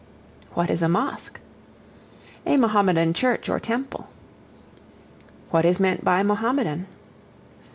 What 0.55 0.71
is 0.71 0.81
a 0.81 0.89
Mosque? 0.89 1.39
A 2.47 2.57
Mahomedan 2.57 3.13
church 3.13 3.49
or 3.49 3.59
temple. 3.59 4.09
What 5.51 5.63
is 5.63 5.79
meant 5.79 6.03
by 6.03 6.23
Mahomedan? 6.23 6.87